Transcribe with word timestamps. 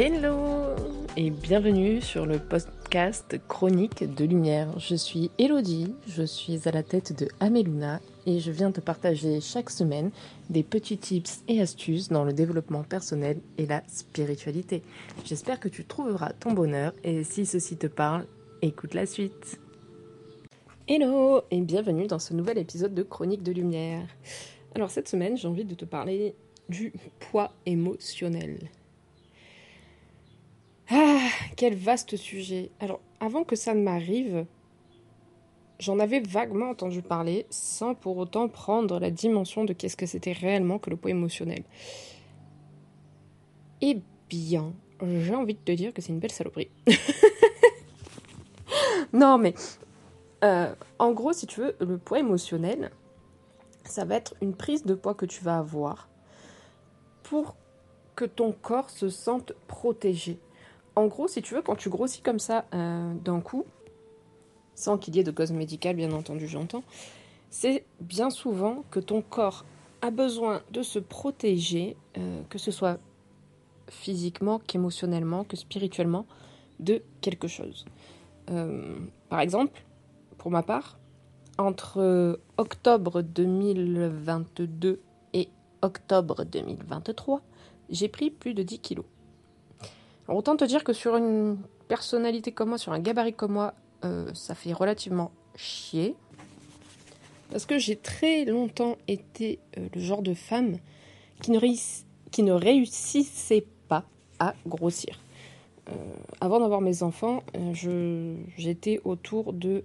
Hello 0.00 0.76
et 1.16 1.30
bienvenue 1.30 2.00
sur 2.00 2.24
le 2.24 2.38
podcast 2.38 3.36
Chronique 3.48 4.04
de 4.14 4.24
Lumière. 4.24 4.78
Je 4.78 4.94
suis 4.94 5.32
Elodie, 5.40 5.92
je 6.06 6.22
suis 6.22 6.68
à 6.68 6.70
la 6.70 6.84
tête 6.84 7.18
de 7.18 7.28
Ameluna 7.40 7.98
et 8.24 8.38
je 8.38 8.52
viens 8.52 8.70
te 8.70 8.80
partager 8.80 9.40
chaque 9.40 9.70
semaine 9.70 10.12
des 10.50 10.62
petits 10.62 10.98
tips 10.98 11.42
et 11.48 11.60
astuces 11.60 12.10
dans 12.10 12.22
le 12.22 12.32
développement 12.32 12.84
personnel 12.84 13.40
et 13.56 13.66
la 13.66 13.82
spiritualité. 13.88 14.84
J'espère 15.24 15.58
que 15.58 15.68
tu 15.68 15.84
trouveras 15.84 16.32
ton 16.32 16.52
bonheur 16.52 16.92
et 17.02 17.24
si 17.24 17.44
ceci 17.44 17.76
te 17.76 17.88
parle, 17.88 18.24
écoute 18.62 18.94
la 18.94 19.04
suite. 19.04 19.58
Hello 20.86 21.42
et 21.50 21.60
bienvenue 21.60 22.06
dans 22.06 22.20
ce 22.20 22.34
nouvel 22.34 22.58
épisode 22.58 22.94
de 22.94 23.02
Chronique 23.02 23.42
de 23.42 23.50
Lumière. 23.50 24.06
Alors 24.76 24.92
cette 24.92 25.08
semaine, 25.08 25.36
j'ai 25.36 25.48
envie 25.48 25.64
de 25.64 25.74
te 25.74 25.84
parler 25.84 26.36
du 26.68 26.92
poids 27.18 27.50
émotionnel. 27.66 28.70
Quel 31.56 31.74
vaste 31.74 32.16
sujet. 32.16 32.70
Alors, 32.80 33.00
avant 33.20 33.44
que 33.44 33.56
ça 33.56 33.74
ne 33.74 33.82
m'arrive, 33.82 34.46
j'en 35.78 35.98
avais 35.98 36.20
vaguement 36.20 36.70
entendu 36.70 37.02
parler, 37.02 37.46
sans 37.50 37.94
pour 37.94 38.16
autant 38.16 38.48
prendre 38.48 38.98
la 38.98 39.10
dimension 39.10 39.64
de 39.64 39.72
qu'est-ce 39.72 39.96
que 39.96 40.06
c'était 40.06 40.32
réellement 40.32 40.78
que 40.78 40.90
le 40.90 40.96
poids 40.96 41.10
émotionnel. 41.10 41.64
Eh 43.80 44.00
bien, 44.28 44.72
j'ai 45.00 45.34
envie 45.34 45.54
de 45.54 45.60
te 45.60 45.72
dire 45.72 45.92
que 45.92 46.02
c'est 46.02 46.12
une 46.12 46.18
belle 46.18 46.32
saloperie. 46.32 46.70
non, 49.12 49.38
mais 49.38 49.54
euh, 50.44 50.74
en 50.98 51.12
gros, 51.12 51.32
si 51.32 51.46
tu 51.46 51.60
veux, 51.60 51.76
le 51.80 51.98
poids 51.98 52.18
émotionnel, 52.18 52.90
ça 53.84 54.04
va 54.04 54.16
être 54.16 54.34
une 54.42 54.54
prise 54.54 54.84
de 54.84 54.94
poids 54.94 55.14
que 55.14 55.26
tu 55.26 55.42
vas 55.42 55.58
avoir 55.58 56.08
pour 57.22 57.54
que 58.16 58.24
ton 58.24 58.52
corps 58.52 58.90
se 58.90 59.08
sente 59.08 59.52
protégé 59.66 60.38
en 60.98 61.06
gros, 61.06 61.28
si 61.28 61.42
tu 61.42 61.54
veux, 61.54 61.62
quand 61.62 61.76
tu 61.76 61.90
grossis 61.90 62.22
comme 62.22 62.40
ça 62.40 62.64
euh, 62.74 63.14
d'un 63.14 63.40
coup, 63.40 63.64
sans 64.74 64.98
qu'il 64.98 65.14
y 65.14 65.20
ait 65.20 65.24
de 65.24 65.30
cause 65.30 65.52
médicale, 65.52 65.94
bien 65.94 66.10
entendu, 66.12 66.48
j'entends, 66.48 66.82
c'est 67.50 67.84
bien 68.00 68.30
souvent 68.30 68.82
que 68.90 68.98
ton 68.98 69.22
corps 69.22 69.64
a 70.02 70.10
besoin 70.10 70.60
de 70.72 70.82
se 70.82 70.98
protéger, 70.98 71.96
euh, 72.16 72.42
que 72.50 72.58
ce 72.58 72.72
soit 72.72 72.98
physiquement, 73.88 74.58
qu'émotionnellement, 74.58 75.44
que 75.44 75.56
spirituellement, 75.56 76.26
de 76.80 77.02
quelque 77.20 77.46
chose. 77.46 77.84
Euh, 78.50 78.98
par 79.28 79.40
exemple, 79.40 79.84
pour 80.36 80.50
ma 80.50 80.64
part, 80.64 80.98
entre 81.58 82.40
octobre 82.56 83.22
2022 83.22 85.00
et 85.32 85.48
octobre 85.82 86.44
2023, 86.44 87.40
j'ai 87.88 88.08
pris 88.08 88.30
plus 88.30 88.54
de 88.54 88.62
10 88.64 88.80
kilos 88.80 89.06
autant 90.36 90.56
te 90.56 90.64
dire 90.64 90.84
que 90.84 90.92
sur 90.92 91.16
une 91.16 91.58
personnalité 91.88 92.52
comme 92.52 92.70
moi, 92.70 92.78
sur 92.78 92.92
un 92.92 92.98
gabarit 92.98 93.32
comme 93.32 93.52
moi, 93.52 93.74
euh, 94.04 94.32
ça 94.34 94.54
fait 94.54 94.72
relativement 94.72 95.32
chier. 95.56 96.14
Parce 97.50 97.64
que 97.64 97.78
j'ai 97.78 97.96
très 97.96 98.44
longtemps 98.44 98.96
été 99.08 99.58
euh, 99.78 99.88
le 99.94 100.00
genre 100.00 100.22
de 100.22 100.34
femme 100.34 100.76
qui 101.40 101.50
ne, 101.50 102.52
réussissait 102.52 103.64
pas 103.88 104.04
à 104.38 104.54
grossir. 104.66 105.18
Euh, 105.88 105.92
avant 106.40 106.60
d'avoir 106.60 106.82
mes 106.82 107.02
enfants, 107.02 107.42
j'étais 108.56 109.00
autour 109.04 109.54
de 109.54 109.82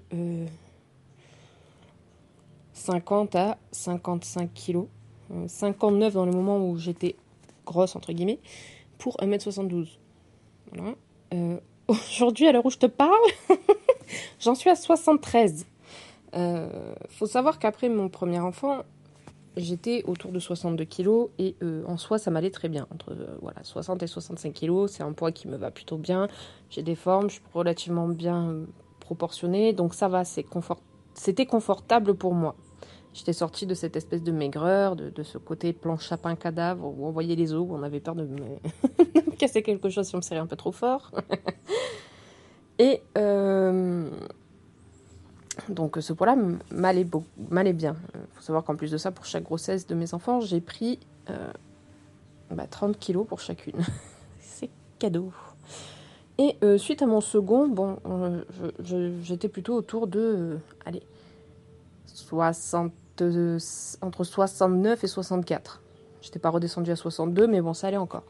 50 2.73 3.35
à 3.35 3.57
55 3.71 4.53
kilos. 4.53 4.87
59 5.47 6.13
dans 6.13 6.25
le 6.25 6.33
moment 6.33 6.67
où 6.67 6.77
j'étais 6.77 7.15
grosse, 7.65 7.95
entre 7.95 8.11
guillemets, 8.11 8.39
pour 8.97 9.15
1m72. 9.17 9.97
Euh, 11.33 11.59
aujourd'hui, 11.87 12.47
à 12.47 12.51
l'heure 12.51 12.65
où 12.65 12.69
je 12.69 12.77
te 12.77 12.85
parle, 12.85 13.11
j'en 14.39 14.55
suis 14.55 14.69
à 14.69 14.75
73. 14.75 15.65
Euh, 16.35 16.95
faut 17.09 17.25
savoir 17.25 17.59
qu'après 17.59 17.89
mon 17.89 18.09
premier 18.09 18.39
enfant, 18.39 18.83
j'étais 19.55 20.03
autour 20.07 20.31
de 20.31 20.39
62 20.39 20.83
kilos 20.85 21.29
et 21.37 21.55
euh, 21.61 21.83
en 21.87 21.97
soi, 21.97 22.17
ça 22.17 22.31
m'allait 22.31 22.51
très 22.51 22.69
bien. 22.69 22.87
Entre 22.93 23.15
voilà, 23.41 23.63
60 23.63 24.01
et 24.03 24.07
65 24.07 24.53
kilos, 24.53 24.91
c'est 24.91 25.03
un 25.03 25.13
poids 25.13 25.31
qui 25.31 25.47
me 25.47 25.57
va 25.57 25.71
plutôt 25.71 25.97
bien. 25.97 26.27
J'ai 26.69 26.83
des 26.83 26.95
formes, 26.95 27.29
je 27.29 27.35
suis 27.35 27.43
relativement 27.53 28.07
bien 28.07 28.55
proportionnée, 28.99 29.73
donc 29.73 29.93
ça 29.93 30.07
va, 30.07 30.23
c'était 30.23 31.45
confortable 31.45 32.15
pour 32.15 32.33
moi. 32.33 32.55
J'étais 33.13 33.33
sortie 33.33 33.67
de 33.67 33.75
cette 33.75 33.95
espèce 33.95 34.23
de 34.23 34.31
maigreur, 34.31 34.95
de, 34.95 35.23
ce 35.23 35.37
côté 35.37 35.71
planche 35.71 36.07
chapin 36.07 36.35
cadavre 36.35 36.85
où 36.85 37.05
on 37.05 37.11
voyait 37.11 37.35
les 37.35 37.53
os, 37.53 37.67
où 37.69 37.75
on 37.75 37.83
avait 37.83 37.99
peur 37.99 38.15
de 38.15 38.27
casser 39.37 39.63
quelque 39.63 39.89
chose 39.89 40.07
si 40.07 40.15
on 40.15 40.19
me 40.19 40.23
serrait 40.23 40.39
un 40.39 40.47
peu 40.47 40.55
trop 40.55 40.71
fort. 40.71 41.11
Et 42.79 43.01
euh, 43.17 44.09
donc 45.69 45.97
ce 45.99 46.13
poids-là 46.13 46.35
m'allait, 46.71 47.03
bien. 47.73 47.95
Il 48.15 48.21
faut 48.33 48.41
savoir 48.41 48.63
qu'en 48.63 48.75
plus 48.75 48.91
de 48.91 48.97
ça, 48.97 49.11
pour 49.11 49.25
chaque 49.25 49.43
grossesse 49.43 49.85
de 49.87 49.95
mes 49.95 50.13
enfants, 50.13 50.41
j'ai 50.41 50.61
pris 50.61 50.99
30 51.25 51.35
euh, 51.37 51.51
bah, 52.51 52.67
kilos 52.99 53.27
pour 53.27 53.39
chacune. 53.39 53.79
C'est 54.39 54.69
cadeau. 54.99 55.31
Et 56.39 56.57
euh, 56.63 56.79
suite 56.79 57.03
à 57.03 57.05
mon 57.05 57.21
second, 57.21 57.67
bon, 57.67 57.99
j'étais 59.21 59.49
plutôt 59.49 59.75
autour 59.75 60.07
de, 60.07 60.57
allez, 60.85 61.03
60 62.07 62.91
entre 64.01 64.23
69 64.23 65.03
et 65.03 65.07
64. 65.07 65.81
J'étais 66.21 66.39
pas 66.39 66.49
redescendue 66.49 66.89
à 66.89 66.95
62, 66.95 67.45
mais 67.45 67.61
bon, 67.61 67.75
ça 67.75 67.87
allait 67.87 67.97
encore. 67.97 68.23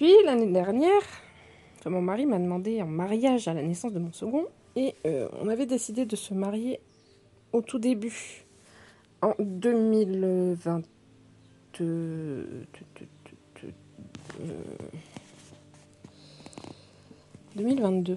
Puis 0.00 0.14
l'année 0.24 0.50
dernière, 0.50 1.02
mon 1.84 2.00
mari 2.00 2.24
m'a 2.24 2.38
demandé 2.38 2.80
en 2.80 2.86
mariage 2.86 3.48
à 3.48 3.52
la 3.52 3.60
naissance 3.60 3.92
de 3.92 3.98
mon 3.98 4.14
second, 4.14 4.46
et 4.74 4.94
euh, 5.06 5.28
on 5.42 5.48
avait 5.48 5.66
décidé 5.66 6.06
de 6.06 6.16
se 6.16 6.32
marier 6.32 6.80
au 7.52 7.60
tout 7.60 7.78
début, 7.78 8.46
en 9.20 9.34
2020. 9.38 10.80
2022. 17.54 18.16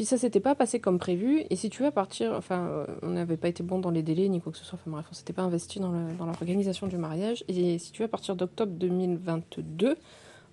Puis 0.00 0.06
ça 0.06 0.16
s'était 0.16 0.40
pas 0.40 0.54
passé 0.54 0.80
comme 0.80 0.98
prévu. 0.98 1.44
Et 1.50 1.56
si 1.56 1.68
tu 1.68 1.82
veux, 1.82 1.88
à 1.88 1.92
partir. 1.92 2.32
Enfin, 2.32 2.68
euh, 2.68 2.86
on 3.02 3.10
n'avait 3.10 3.36
pas 3.36 3.48
été 3.48 3.62
bon 3.62 3.78
dans 3.80 3.90
les 3.90 4.02
délais 4.02 4.30
ni 4.30 4.40
quoi 4.40 4.50
que 4.50 4.56
ce 4.56 4.64
soit. 4.64 4.78
Enfin 4.80 4.90
bref, 4.90 5.04
on 5.10 5.14
s'était 5.14 5.34
pas 5.34 5.42
investi 5.42 5.78
dans 5.78 5.92
l'organisation 6.24 6.86
du 6.86 6.96
mariage. 6.96 7.44
Et 7.48 7.78
si 7.78 7.92
tu 7.92 7.98
veux, 7.98 8.06
à 8.06 8.08
partir 8.08 8.34
d'octobre 8.34 8.72
2022, 8.72 9.98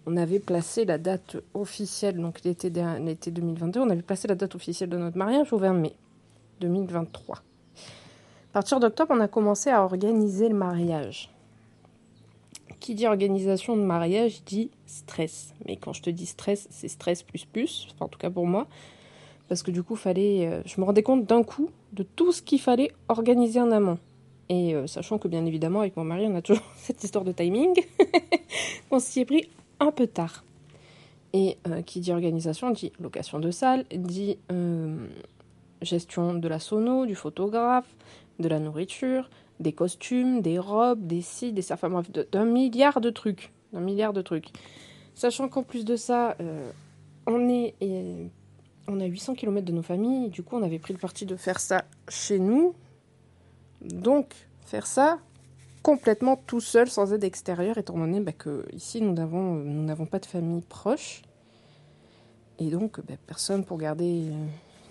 on 0.05 0.17
avait 0.17 0.41
placé 0.41 0.83
la 0.83 0.97
date 0.97 1.37
officielle, 1.53 2.17
donc 2.17 2.43
l'été 2.43 2.69
2022, 2.69 3.79
on 3.79 3.89
avait 3.89 4.01
placé 4.01 4.27
la 4.27 4.35
date 4.35 4.53
officielle 4.53 4.89
de 4.89 4.97
notre 4.97 5.17
mariage 5.17 5.53
au 5.53 5.57
20 5.57 5.71
mai 5.75 5.93
2023. 6.59 7.37
À 7.37 7.41
partir 8.51 8.81
d'octobre, 8.81 9.13
on 9.15 9.21
a 9.21 9.29
commencé 9.29 9.69
à 9.69 9.81
organiser 9.81 10.49
le 10.49 10.55
mariage. 10.55 11.33
Qui 12.81 12.95
dit 12.95 13.07
organisation 13.07 13.77
de 13.77 13.81
mariage 13.81 14.43
dit 14.43 14.71
stress. 14.87 15.53
Mais 15.65 15.77
quand 15.77 15.93
je 15.93 16.01
te 16.01 16.09
dis 16.09 16.25
stress, 16.25 16.67
c'est 16.69 16.89
stress 16.89 17.23
plus 17.23 17.45
plus, 17.45 17.87
en 18.01 18.09
tout 18.09 18.19
cas 18.19 18.29
pour 18.29 18.45
moi 18.45 18.67
parce 19.47 19.63
que 19.63 19.71
du 19.71 19.83
coup, 19.83 19.95
fallait, 19.95 20.47
euh, 20.47 20.61
je 20.65 20.79
me 20.79 20.85
rendais 20.85 21.03
compte 21.03 21.25
d'un 21.25 21.43
coup 21.43 21.69
de 21.93 22.03
tout 22.03 22.31
ce 22.31 22.41
qu'il 22.41 22.59
fallait 22.59 22.91
organiser 23.07 23.59
en 23.61 23.71
amont. 23.71 23.97
Et 24.49 24.75
euh, 24.75 24.87
sachant 24.87 25.17
que 25.17 25.27
bien 25.27 25.45
évidemment, 25.45 25.81
avec 25.81 25.97
mon 25.97 26.03
mari, 26.03 26.25
on 26.27 26.35
a 26.35 26.41
toujours 26.41 26.63
cette 26.77 27.03
histoire 27.03 27.23
de 27.23 27.31
timing, 27.31 27.73
on 28.91 28.99
s'y 28.99 29.21
est 29.21 29.25
pris 29.25 29.49
un 29.79 29.91
peu 29.91 30.07
tard. 30.07 30.43
Et 31.33 31.57
euh, 31.67 31.81
qui 31.81 31.99
dit 31.99 32.11
organisation 32.11 32.71
dit 32.71 32.91
location 32.99 33.39
de 33.39 33.51
salle, 33.51 33.85
dit 33.91 34.37
gestion 35.81 36.33
de 36.33 36.47
la 36.47 36.59
sono, 36.59 37.05
du 37.05 37.15
photographe, 37.15 37.87
de 38.39 38.47
la 38.47 38.59
nourriture, 38.59 39.29
des 39.59 39.73
costumes, 39.73 40.41
des 40.41 40.57
robes, 40.57 41.05
des 41.05 41.21
sites, 41.21 41.53
des 41.53 41.71
enfin 41.71 41.89
bref, 41.89 42.09
d'un 42.31 42.45
milliard 42.45 43.01
de 43.01 43.09
trucs. 43.09 43.51
D'un 43.73 43.81
milliard 43.81 44.13
de 44.13 44.21
trucs. 44.21 44.47
Sachant 45.13 45.49
qu'en 45.49 45.63
plus 45.63 45.83
de 45.85 45.95
ça, 45.95 46.37
on 47.27 47.49
est 47.49 47.75
on 48.87 48.99
a 48.99 49.05
800 49.05 49.35
km 49.35 49.65
de 49.65 49.71
nos 49.71 49.81
familles, 49.81 50.29
du 50.29 50.43
coup 50.43 50.55
on 50.55 50.63
avait 50.63 50.79
pris 50.79 50.93
le 50.93 50.99
parti 50.99 51.25
de 51.25 51.35
faire 51.35 51.59
ça 51.59 51.85
chez 52.07 52.39
nous. 52.39 52.73
Donc 53.81 54.33
faire 54.65 54.87
ça 54.87 55.19
complètement 55.83 56.35
tout 56.35 56.59
seul, 56.59 56.89
sans 56.89 57.13
aide 57.13 57.23
extérieure, 57.23 57.77
étant 57.77 57.97
donné 57.97 58.19
bah, 58.19 58.33
que 58.33 58.65
ici 58.73 59.01
nous 59.01 59.13
n'avons 59.13 60.05
pas 60.05 60.19
de 60.19 60.25
famille 60.25 60.61
proche. 60.61 61.21
Et 62.59 62.69
donc 62.69 62.99
bah, 63.07 63.15
personne 63.25 63.63
pour 63.63 63.77
garder 63.77 64.29
euh, 64.31 64.45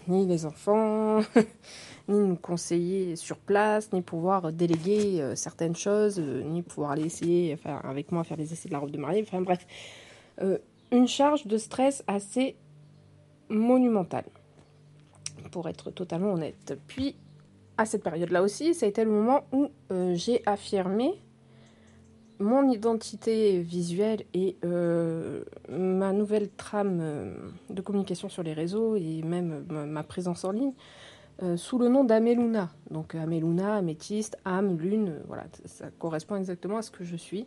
ni 0.08 0.26
les 0.26 0.46
enfants, 0.46 1.20
ni 2.08 2.18
nous 2.18 2.36
conseiller 2.36 3.16
sur 3.16 3.38
place, 3.38 3.92
ni 3.92 4.02
pouvoir 4.02 4.52
déléguer 4.52 5.20
euh, 5.20 5.34
certaines 5.34 5.74
choses, 5.74 6.18
euh, 6.18 6.42
ni 6.42 6.62
pouvoir 6.62 6.92
aller 6.92 7.04
essayer, 7.04 7.58
avec 7.82 8.12
moi 8.12 8.24
faire 8.24 8.36
les 8.36 8.52
essais 8.52 8.68
de 8.68 8.72
la 8.72 8.78
robe 8.78 8.90
de 8.90 8.98
mariée. 8.98 9.24
Enfin 9.26 9.40
bref, 9.40 9.66
une 10.92 11.08
charge 11.08 11.46
de 11.46 11.58
stress 11.58 12.04
assez 12.06 12.56
monumentale, 13.48 14.24
pour 15.50 15.68
être 15.68 15.90
totalement 15.90 16.32
honnête. 16.32 16.78
Puis, 16.86 17.16
à 17.78 17.84
cette 17.84 18.02
période-là 18.02 18.42
aussi, 18.42 18.74
ça 18.74 18.86
a 18.86 18.88
été 18.88 19.04
le 19.04 19.10
moment 19.10 19.44
où 19.52 19.68
euh, 19.92 20.14
j'ai 20.14 20.42
affirmé 20.46 21.20
mon 22.38 22.70
identité 22.70 23.60
visuelle 23.60 24.24
et 24.34 24.56
euh, 24.64 25.42
ma 25.70 26.12
nouvelle 26.12 26.50
trame 26.50 26.98
euh, 27.00 27.34
de 27.70 27.80
communication 27.80 28.28
sur 28.28 28.42
les 28.42 28.52
réseaux 28.52 28.96
et 28.96 29.22
même 29.22 29.64
ma 29.68 30.02
présence 30.02 30.44
en 30.44 30.52
ligne 30.52 30.72
sous 31.56 31.78
le 31.78 31.88
nom 31.88 32.02
d'Ameluna. 32.02 32.70
Donc 32.90 33.14
Ameluna, 33.14 33.76
améthyste, 33.76 34.38
âme, 34.46 34.78
lune, 34.78 35.20
voilà, 35.26 35.44
ça 35.66 35.90
correspond 35.98 36.36
exactement 36.36 36.78
à 36.78 36.82
ce 36.82 36.90
que 36.90 37.04
je 37.04 37.14
suis. 37.14 37.46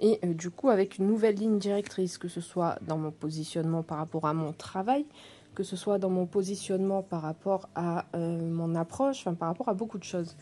Et 0.00 0.18
du 0.26 0.50
coup, 0.50 0.68
avec 0.68 0.98
une 0.98 1.06
nouvelle 1.06 1.36
ligne 1.36 1.58
directrice, 1.58 2.18
que 2.18 2.28
ce 2.28 2.40
soit 2.40 2.78
dans 2.82 2.98
mon 2.98 3.12
positionnement 3.12 3.82
par 3.82 3.98
rapport 3.98 4.26
à 4.26 4.34
mon 4.34 4.52
travail, 4.52 5.06
que 5.54 5.62
ce 5.62 5.76
soit 5.76 5.98
dans 5.98 6.10
mon 6.10 6.26
positionnement 6.26 7.02
par 7.02 7.22
rapport 7.22 7.68
à 7.74 8.06
mon 8.14 8.74
approche, 8.74 9.20
enfin 9.20 9.34
par 9.34 9.48
rapport 9.48 9.68
à 9.68 9.74
beaucoup 9.74 9.98
de 9.98 10.04
choses. 10.04 10.36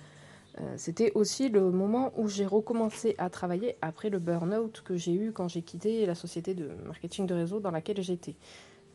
Euh, 0.58 0.75
c'était 0.76 1.12
aussi 1.14 1.49
le 1.49 1.70
moment 1.70 2.12
où 2.17 2.29
j'ai 2.29 2.47
recommencé 2.47 3.14
à 3.19 3.31
travailler 3.31 3.76
après 3.82 4.11
le 4.11 4.19
burn-out 4.19 4.82
que 4.85 4.97
j'ai 4.97 5.14
eu 5.14 5.32
quand 5.32 5.49
j'ai 5.49 5.62
quitté 5.62 6.05
la 6.06 6.14
société 6.14 6.55
de 6.55 6.70
marketing 6.87 7.26
de 7.26 7.35
réseau 7.35 7.61
dans 7.61 7.70
laquelle 7.70 8.02
j'étais. 8.02 8.35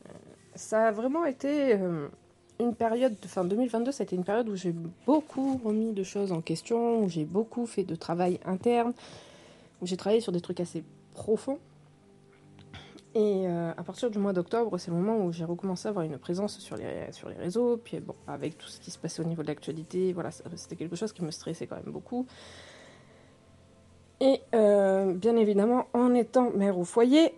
Euh, 0.06 0.12
ça 0.54 0.88
a 0.88 0.92
vraiment 0.92 1.26
été 1.26 1.74
euh, 1.74 2.08
une 2.60 2.76
période, 2.76 3.16
enfin 3.24 3.46
2022, 3.46 3.92
c'était 3.92 4.16
une 4.16 4.26
période 4.26 4.50
où 4.50 4.56
j'ai 4.56 4.74
beaucoup 5.06 5.60
remis 5.64 5.94
de 5.94 6.04
choses 6.04 6.32
en 6.32 6.42
question, 6.42 7.00
où 7.02 7.10
j'ai 7.10 7.26
beaucoup 7.26 7.66
fait 7.66 7.84
de 7.84 7.96
travail 7.96 8.40
interne, 8.46 8.94
j'ai 9.86 9.98
travaillé 9.98 10.22
sur 10.22 10.32
des 10.32 10.42
trucs 10.42 10.60
assez 10.60 10.84
profonds. 11.14 11.60
Et 13.16 13.48
euh, 13.48 13.72
à 13.78 13.84
partir 13.84 14.12
du 14.12 14.20
mois 14.20 14.34
d'octobre, 14.34 14.78
c'est 14.78 14.92
le 14.92 14.98
moment 14.98 15.26
où 15.26 15.32
j'ai 15.32 15.46
recommencé 15.46 15.88
à 15.88 15.90
avoir 15.90 16.04
une 16.04 16.18
présence 16.18 16.60
sur 16.60 16.76
les, 16.76 17.10
sur 17.12 17.30
les 17.30 17.38
réseaux. 17.38 17.78
Puis 17.78 18.02
bon, 18.02 18.14
avec 18.28 18.58
tout 18.58 18.68
ce 18.68 18.78
qui 18.82 18.92
se 18.92 19.00
passait 19.00 19.22
au 19.22 19.26
niveau 19.26 19.42
de 19.42 19.48
l'actualité, 19.48 20.12
voilà, 20.12 20.32
c'était 20.32 20.76
quelque 20.76 20.98
chose 20.98 21.14
qui 21.14 21.24
me 21.24 21.32
stressait 21.32 21.66
quand 21.66 21.78
même 21.78 21.94
beaucoup. 21.94 22.28
Et 24.20 24.42
euh, 24.54 25.14
bien 25.14 25.38
évidemment, 25.38 25.88
en 25.94 26.14
étant 26.14 26.52
mère 26.52 26.78
au 26.78 26.84
foyer, 26.84 27.34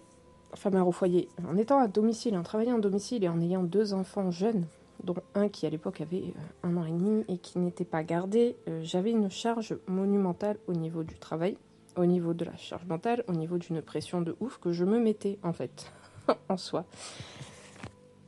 enfin 0.52 0.72
mère 0.72 0.88
au 0.88 0.92
foyer, 0.92 1.30
en 1.48 1.56
étant 1.58 1.80
à 1.80 1.88
domicile, 1.88 2.36
en 2.38 2.44
travaillant 2.44 2.78
à 2.78 2.80
domicile 2.80 3.24
et 3.24 3.30
en 3.30 3.40
ayant 3.40 3.62
deux 3.62 3.94
enfants 3.94 4.32
jeunes, 4.32 4.66
dont 5.04 5.16
un 5.36 5.48
qui 5.48 5.68
à 5.68 5.70
l'époque 5.70 6.02
avait 6.02 6.34
euh, 6.36 6.68
un 6.68 6.76
an 6.78 6.86
et 6.86 6.92
demi 6.92 7.24
et 7.28 7.38
qui 7.38 7.60
n'était 7.60 7.86
pas 7.86 8.04
gardé, 8.04 8.56
j'avais 8.82 9.12
une 9.12 9.30
charge 9.30 9.78
monumentale 9.88 10.58
au 10.68 10.74
niveau 10.74 11.04
du 11.04 11.20
travail 11.20 11.56
au 11.98 12.06
niveau 12.06 12.34
de 12.34 12.46
la 12.46 12.56
charge 12.56 12.86
mentale, 12.86 13.24
au 13.28 13.34
niveau 13.34 13.58
d'une 13.58 13.82
pression 13.82 14.22
de 14.22 14.36
ouf 14.40 14.60
que 14.60 14.72
je 14.72 14.86
me 14.86 15.00
mettais 15.00 15.40
en 15.44 15.54
fait, 15.54 15.92
en 16.50 16.58
soi. 16.58 16.86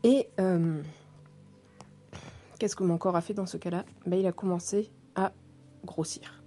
Et 0.03 0.27
euh, 0.39 0.81
qu'est-ce 2.57 2.75
que 2.75 2.83
mon 2.83 2.97
corps 2.97 3.15
a 3.15 3.21
fait 3.21 3.33
dans 3.33 3.45
ce 3.45 3.57
cas-là? 3.57 3.85
Ben, 4.05 4.19
Il 4.19 4.27
a 4.27 4.31
commencé 4.31 4.89
à 5.15 5.31
grossir. 5.85 6.41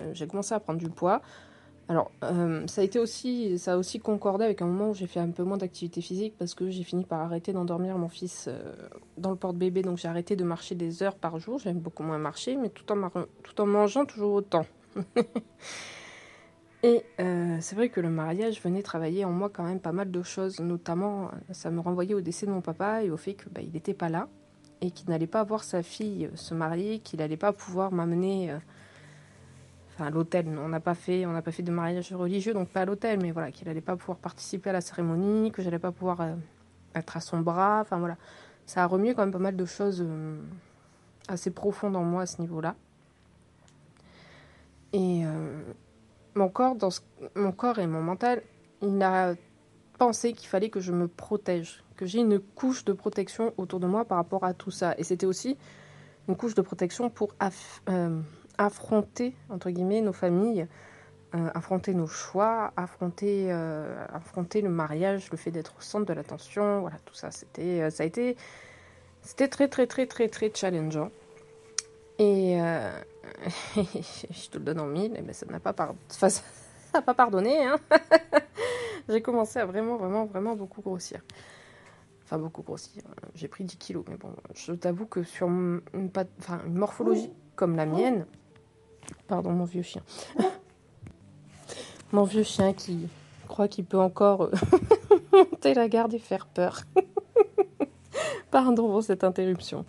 Euh, 0.00 0.10
j'ai 0.14 0.26
commencé 0.26 0.54
à 0.54 0.60
prendre 0.60 0.78
du 0.78 0.88
poids. 0.88 1.22
Alors, 1.90 2.10
euh, 2.22 2.66
ça 2.66 2.82
a 2.82 2.84
été 2.84 2.98
aussi, 2.98 3.58
ça 3.58 3.72
a 3.72 3.76
aussi 3.78 3.98
concordé 3.98 4.44
avec 4.44 4.60
un 4.60 4.66
moment 4.66 4.90
où 4.90 4.94
j'ai 4.94 5.06
fait 5.06 5.20
un 5.20 5.30
peu 5.30 5.42
moins 5.42 5.56
d'activité 5.56 6.02
physique 6.02 6.34
parce 6.38 6.54
que 6.54 6.68
j'ai 6.68 6.84
fini 6.84 7.04
par 7.04 7.20
arrêter 7.20 7.54
d'endormir 7.54 7.96
mon 7.96 8.10
fils 8.10 8.50
dans 9.16 9.30
le 9.30 9.36
porte-bébé, 9.36 9.80
donc 9.80 9.96
j'ai 9.96 10.08
arrêté 10.08 10.36
de 10.36 10.44
marcher 10.44 10.74
des 10.74 11.02
heures 11.02 11.16
par 11.16 11.38
jour. 11.38 11.58
J'aime 11.58 11.78
beaucoup 11.78 12.02
moins 12.02 12.18
marcher, 12.18 12.56
mais 12.56 12.68
tout 12.68 12.92
en, 12.92 13.08
tout 13.42 13.60
en 13.60 13.66
mangeant 13.66 14.04
toujours 14.04 14.34
autant. 14.34 14.66
Et 16.84 17.04
euh, 17.18 17.58
c'est 17.60 17.74
vrai 17.74 17.88
que 17.88 18.00
le 18.00 18.08
mariage 18.08 18.62
venait 18.62 18.82
travailler 18.82 19.24
en 19.24 19.32
moi 19.32 19.50
quand 19.52 19.64
même 19.64 19.80
pas 19.80 19.90
mal 19.90 20.12
de 20.12 20.22
choses, 20.22 20.60
notamment 20.60 21.30
ça 21.50 21.70
me 21.70 21.80
renvoyait 21.80 22.14
au 22.14 22.20
décès 22.20 22.46
de 22.46 22.52
mon 22.52 22.60
papa 22.60 23.02
et 23.02 23.10
au 23.10 23.16
fait 23.16 23.34
qu'il 23.34 23.50
bah, 23.50 23.60
n'était 23.72 23.94
pas 23.94 24.08
là 24.08 24.28
et 24.80 24.92
qu'il 24.92 25.08
n'allait 25.08 25.26
pas 25.26 25.42
voir 25.42 25.64
sa 25.64 25.82
fille 25.82 26.26
euh, 26.26 26.36
se 26.36 26.54
marier, 26.54 27.00
qu'il 27.00 27.18
n'allait 27.18 27.36
pas 27.36 27.52
pouvoir 27.52 27.90
m'amener 27.90 28.52
euh, 28.52 28.58
à 29.98 30.10
l'hôtel. 30.10 30.46
On 30.56 30.68
n'a 30.68 30.78
pas 30.78 30.94
fait, 30.94 31.24
pas 31.44 31.50
fait 31.50 31.64
de 31.64 31.72
mariage 31.72 32.12
religieux, 32.12 32.54
donc 32.54 32.68
pas 32.68 32.82
à 32.82 32.84
l'hôtel, 32.84 33.18
mais 33.20 33.32
voilà, 33.32 33.50
qu'il 33.50 33.66
n'allait 33.66 33.80
pas 33.80 33.96
pouvoir 33.96 34.18
participer 34.18 34.70
à 34.70 34.74
la 34.74 34.80
cérémonie, 34.80 35.50
que 35.50 35.62
j'allais 35.62 35.80
pas 35.80 35.90
pouvoir 35.90 36.20
être 36.94 37.16
à 37.16 37.20
son 37.20 37.40
bras. 37.40 37.80
Enfin 37.80 37.98
voilà, 37.98 38.16
ça 38.66 38.84
a 38.84 38.86
remué 38.86 39.14
quand 39.14 39.22
même 39.22 39.32
pas 39.32 39.40
mal 39.40 39.56
de 39.56 39.64
choses 39.64 40.06
assez 41.26 41.50
profondes 41.50 41.96
en 41.96 42.04
moi 42.04 42.22
à 42.22 42.26
ce 42.26 42.40
niveau-là. 42.40 42.76
Et 44.92 45.24
mon 46.38 46.48
corps, 46.48 46.76
mon 47.34 47.52
corps 47.52 47.78
et 47.78 47.86
mon 47.86 48.00
mental, 48.00 48.42
il 48.80 49.02
a 49.02 49.34
pensé 49.98 50.32
qu'il 50.32 50.48
fallait 50.48 50.70
que 50.70 50.80
je 50.80 50.92
me 50.92 51.08
protège, 51.08 51.82
que 51.96 52.06
j'ai 52.06 52.20
une 52.20 52.38
couche 52.38 52.84
de 52.84 52.92
protection 52.92 53.52
autour 53.56 53.80
de 53.80 53.86
moi 53.86 54.04
par 54.04 54.18
rapport 54.18 54.44
à 54.44 54.54
tout 54.54 54.70
ça. 54.70 54.94
Et 54.98 55.04
c'était 55.04 55.26
aussi 55.26 55.58
une 56.28 56.36
couche 56.36 56.54
de 56.54 56.62
protection 56.62 57.10
pour 57.10 57.34
euh, 57.88 58.20
affronter, 58.56 59.34
entre 59.50 59.70
guillemets, 59.70 60.00
nos 60.00 60.12
familles, 60.12 60.68
euh, 61.34 61.50
affronter 61.54 61.92
nos 61.92 62.06
choix, 62.06 62.72
affronter, 62.76 63.48
euh, 63.50 64.06
affronter 64.12 64.60
le 64.60 64.70
mariage, 64.70 65.30
le 65.32 65.36
fait 65.36 65.50
d'être 65.50 65.74
au 65.76 65.80
centre 65.80 66.06
de 66.06 66.12
l'attention, 66.12 66.82
voilà, 66.82 66.98
tout 67.04 67.14
ça. 67.14 67.32
C'était, 67.32 67.90
ça 67.90 68.04
a 68.04 68.06
c'était 69.22 69.48
très, 69.48 69.68
très, 69.68 69.86
très, 69.88 70.06
très, 70.06 70.28
très 70.28 70.52
challengeant. 70.54 71.10
Et, 72.18 72.58
je 73.76 74.48
te 74.50 74.58
le 74.58 74.64
donne 74.64 74.80
en 74.80 74.86
mille, 74.86 75.22
mais 75.24 75.32
ça 75.32 75.46
n'a 75.46 75.60
pas, 75.60 75.72
pas 75.72 77.14
pardonné. 77.14 77.64
Hein. 77.64 77.76
j'ai 79.08 79.22
commencé 79.22 79.58
à 79.58 79.66
vraiment, 79.66 79.96
vraiment, 79.96 80.26
vraiment 80.26 80.56
beaucoup 80.56 80.82
grossir. 80.82 81.20
Enfin, 82.24 82.38
beaucoup 82.38 82.62
grossir. 82.62 83.02
J'ai 83.34 83.48
pris 83.48 83.64
10 83.64 83.76
kilos, 83.76 84.04
mais 84.08 84.16
bon, 84.16 84.34
je 84.54 84.72
t'avoue 84.72 85.06
que 85.06 85.22
sur 85.22 85.48
une, 85.48 85.80
enfin, 86.40 86.60
une 86.66 86.74
morphologie 86.74 87.30
comme 87.56 87.74
la 87.74 87.86
mienne, 87.86 88.26
pardon, 89.26 89.50
mon 89.50 89.64
vieux 89.64 89.82
chien, 89.82 90.02
mon 92.12 92.24
vieux 92.24 92.42
chien 92.42 92.74
qui 92.74 93.08
croit 93.48 93.66
qu'il 93.66 93.86
peut 93.86 93.98
encore 93.98 94.42
euh, 94.42 94.52
monter 95.32 95.72
la 95.72 95.88
garde 95.88 96.12
et 96.12 96.18
faire 96.18 96.46
peur. 96.46 96.82
pardon 98.50 98.88
pour 98.88 99.02
cette 99.02 99.24
interruption. 99.24 99.86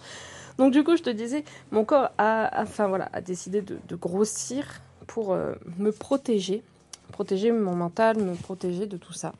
Donc 0.57 0.73
du 0.73 0.83
coup, 0.83 0.95
je 0.97 1.03
te 1.03 1.09
disais, 1.09 1.43
mon 1.71 1.85
corps 1.85 2.11
a, 2.17 2.61
enfin, 2.61 2.91
décidé 3.25 3.61
de, 3.61 3.95
grossir 3.95 4.81
pour 5.07 5.33
euh, 5.33 5.53
me 5.77 5.91
protéger, 5.91 6.63
protéger 7.11 7.51
mon 7.51 7.75
mental, 7.75 8.17
me 8.17 8.35
protéger 8.35 8.85
de 8.85 8.97
tout 8.97 9.13
ça. 9.13 9.33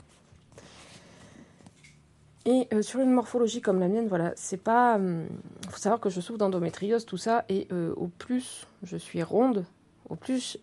Et 2.46 2.68
euh, 2.74 2.82
sur 2.82 3.01
une 3.01 3.12
morphologie 3.12 3.62
comme 3.62 3.80
la 3.80 3.88
mienne, 3.88 4.08
voilà, 4.08 4.32
c'est 4.36 4.58
pas. 4.58 4.98
Il 4.98 5.04
hum, 5.04 5.28
faut 5.70 5.78
savoir 5.78 6.00
que 6.00 6.10
je 6.10 6.22
souffre 6.22 6.39
d'endométriose, 6.39 7.06
tout 7.06 7.18
ça, 7.18 7.46
et 7.50 7.68
euh, 7.72 7.94
au 7.96 8.08
plus 8.08 8.66
je 8.84 8.98
suis 8.98 9.22
ronde, 9.22 9.66
au 10.10 10.16
plus, 10.16 10.58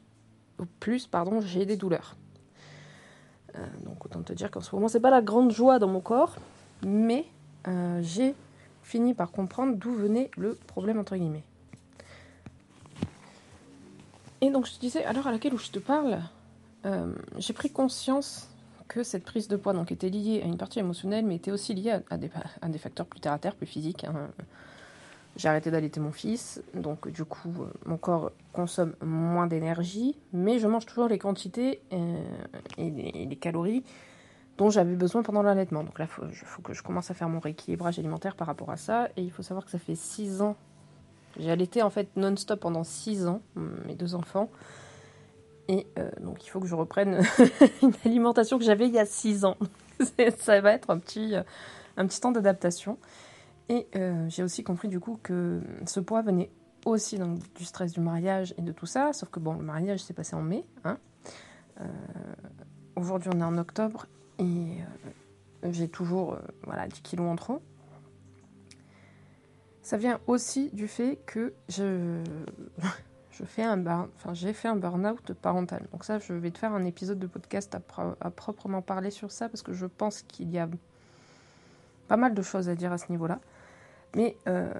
au 0.58 0.64
plus, 0.80 1.06
pardon, 1.06 1.40
j'ai 1.40 1.66
des 1.66 1.76
douleurs. 1.76 2.16
donc 3.84 4.04
autant 4.04 4.22
te 4.22 4.32
dire 4.32 4.50
qu'en 4.50 4.60
ce 4.60 4.74
moment, 4.74 4.88
c'est 4.88 5.00
pas 5.00 5.10
la 5.10 5.22
grande 5.22 5.52
joie 5.52 5.78
dans 5.78 5.88
mon 5.88 6.00
corps, 6.00 6.36
mais 6.82 7.26
j'ai 8.00 8.34
fini 8.86 9.14
par 9.14 9.32
comprendre 9.32 9.74
d'où 9.76 9.92
venait 9.92 10.30
le 10.36 10.54
problème 10.54 10.98
entre 10.98 11.16
guillemets. 11.16 11.42
Et 14.40 14.50
donc 14.50 14.66
je 14.66 14.74
te 14.74 14.78
disais, 14.78 15.04
à 15.04 15.12
l'heure 15.12 15.26
à 15.26 15.32
laquelle 15.32 15.58
je 15.58 15.70
te 15.70 15.80
parle, 15.80 16.20
euh, 16.84 17.12
j'ai 17.36 17.52
pris 17.52 17.70
conscience 17.70 18.48
que 18.86 19.02
cette 19.02 19.24
prise 19.24 19.48
de 19.48 19.56
poids 19.56 19.72
donc, 19.72 19.90
était 19.90 20.08
liée 20.08 20.40
à 20.44 20.46
une 20.46 20.56
partie 20.56 20.78
émotionnelle, 20.78 21.26
mais 21.26 21.34
était 21.34 21.50
aussi 21.50 21.74
liée 21.74 21.98
à, 22.10 22.16
des, 22.16 22.78
facteurs 22.78 23.06
plus 23.06 23.18
terre 23.18 23.32
à 23.32 23.38
terre, 23.40 23.56
plus 23.56 23.66
physiques. 23.66 24.04
Hein. 24.04 24.28
J'ai 25.36 25.48
arrêté 25.48 25.72
d'allaiter 25.72 25.98
mon 25.98 26.12
fils, 26.12 26.62
donc 26.72 27.08
du 27.08 27.24
coup 27.24 27.52
euh, 27.58 27.66
mon 27.86 27.96
corps 27.96 28.30
consomme 28.52 28.94
moins 29.04 29.48
d'énergie, 29.48 30.16
mais 30.32 30.60
je 30.60 30.68
mange 30.68 30.86
toujours 30.86 31.08
les 31.08 31.18
quantités 31.18 31.80
euh, 31.92 32.22
et 32.78 33.26
les 33.26 33.36
calories 33.36 33.82
dont 34.58 34.70
j'avais 34.70 34.94
besoin 34.94 35.22
pendant 35.22 35.42
l'allaitement. 35.42 35.84
Donc 35.84 35.98
là, 35.98 36.06
il 36.06 36.34
faut, 36.34 36.62
que 36.62 36.72
je 36.72 36.82
commence 36.82 37.10
à 37.10 37.14
faire 37.14 37.28
mon 37.28 37.40
rééquilibrage 37.40 37.98
alimentaire 37.98 38.36
par 38.36 38.46
rapport 38.46 38.70
à 38.70 38.76
ça. 38.76 39.08
Et 39.16 39.22
il 39.22 39.30
faut 39.30 39.42
savoir 39.42 39.64
que 39.64 39.70
ça 39.70 39.78
fait 39.78 39.94
6 39.94 40.42
ans. 40.42 40.56
J'ai 41.38 41.50
allaité 41.50 41.82
en 41.82 41.90
fait 41.90 42.08
non-stop 42.16 42.60
pendant 42.60 42.84
6 42.84 43.26
ans, 43.26 43.42
mes 43.86 43.94
deux 43.94 44.14
enfants. 44.14 44.50
Et 45.68 45.86
euh, 45.98 46.10
donc 46.20 46.46
il 46.46 46.48
faut 46.48 46.60
que 46.60 46.66
je 46.66 46.74
reprenne 46.74 47.22
une 47.82 47.92
alimentation 48.04 48.58
que 48.58 48.64
j'avais 48.64 48.86
il 48.86 48.94
y 48.94 48.98
a 48.98 49.06
6 49.06 49.44
ans. 49.44 49.56
ça 50.38 50.60
va 50.60 50.72
être 50.72 50.90
un 50.90 50.98
petit, 50.98 51.34
euh, 51.34 52.08
temps 52.20 52.32
d'adaptation. 52.32 52.98
Et 53.68 53.86
euh, 53.96 54.26
j'ai 54.28 54.42
aussi 54.42 54.62
compris 54.62 54.88
du 54.88 55.00
coup 55.00 55.18
que 55.22 55.60
ce 55.86 56.00
poids 56.00 56.22
venait 56.22 56.50
aussi 56.84 57.18
donc, 57.18 57.40
du 57.54 57.64
stress 57.64 57.92
du 57.92 58.00
mariage 58.00 58.54
et 58.56 58.62
de 58.62 58.72
tout 58.72 58.86
ça. 58.86 59.12
Sauf 59.12 59.28
que 59.28 59.40
bon, 59.40 59.54
le 59.54 59.64
mariage 59.64 60.04
s'est 60.04 60.14
passé 60.14 60.36
en 60.36 60.42
mai. 60.42 60.64
Hein. 60.84 60.98
Aujourd'hui 62.94 63.28
on 63.34 63.40
est 63.40 63.44
en 63.44 63.58
octobre 63.58 64.06
et 64.38 64.44
euh, 65.64 65.72
j'ai 65.72 65.88
toujours 65.88 66.34
euh, 66.34 66.38
voilà, 66.64 66.86
10 66.86 67.00
kilos 67.02 67.26
en 67.26 67.36
trop. 67.36 67.62
Ça 69.82 69.96
vient 69.96 70.20
aussi 70.26 70.70
du 70.72 70.88
fait 70.88 71.18
que 71.26 71.54
je, 71.68 72.22
je 73.30 73.44
fais 73.44 73.62
un 73.62 74.08
j'ai 74.32 74.52
fait 74.52 74.68
un 74.68 74.76
burn-out 74.76 75.32
parental. 75.34 75.86
Donc 75.92 76.04
ça, 76.04 76.18
je 76.18 76.32
vais 76.32 76.50
te 76.50 76.58
faire 76.58 76.72
un 76.72 76.84
épisode 76.84 77.18
de 77.18 77.26
podcast 77.26 77.76
à, 78.20 78.30
proprement 78.30 78.82
parler 78.82 79.10
sur 79.10 79.30
ça 79.30 79.48
parce 79.48 79.62
que 79.62 79.72
je 79.72 79.86
pense 79.86 80.22
qu'il 80.22 80.50
y 80.50 80.58
a 80.58 80.68
pas 82.08 82.16
mal 82.16 82.34
de 82.34 82.42
choses 82.42 82.68
à 82.68 82.74
dire 82.74 82.92
à 82.92 82.98
ce 82.98 83.10
niveau-là. 83.10 83.40
Mais 84.14 84.36
euh, 84.48 84.72